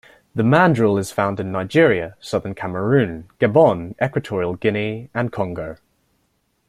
[0.33, 5.75] The mandrill is found in Nigeria, southern Cameroon, Gabon, Equatorial Guinea, and Congo.